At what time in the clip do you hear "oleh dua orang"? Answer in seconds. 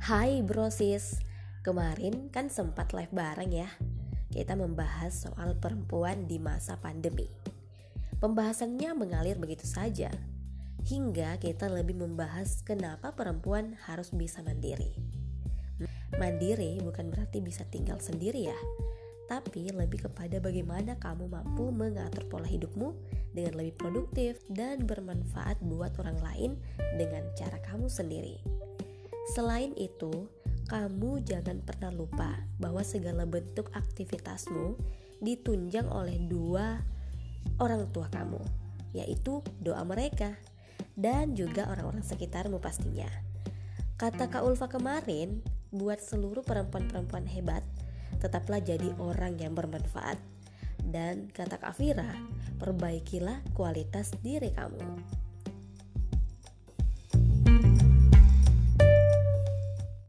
35.86-37.86